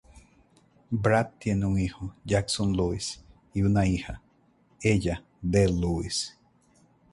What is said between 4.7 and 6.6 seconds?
Ella Dale Lewis.